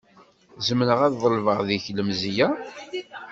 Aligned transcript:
Zemreɣ 0.67 0.99
ad 1.07 1.13
ḍelbeɣ 1.21 1.59
deg-k 1.67 1.85
lemzeyya? 1.91 2.47